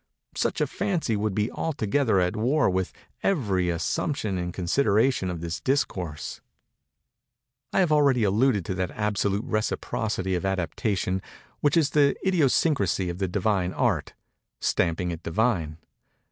Such 0.35 0.61
a 0.61 0.65
fancy 0.65 1.15
would 1.15 1.35
be 1.35 1.51
altogether 1.51 2.19
at 2.19 2.35
war 2.35 2.71
with 2.71 2.91
every 3.21 3.69
assumption 3.69 4.35
and 4.39 4.51
consideration 4.51 5.29
of 5.29 5.41
this 5.41 5.61
Discourse. 5.61 6.41
I 7.71 7.81
have 7.81 7.91
already 7.91 8.23
alluded 8.23 8.65
to 8.65 8.73
that 8.73 8.89
absolute 8.95 9.43
reciprocity 9.45 10.33
of 10.33 10.43
adaptation 10.43 11.21
which 11.59 11.77
is 11.77 11.91
the 11.91 12.15
idiosyncrasy 12.27 13.09
of 13.09 13.19
the 13.19 13.27
divine 13.27 13.73
Art—stamping 13.73 15.11
it 15.11 15.21
divine. 15.21 15.77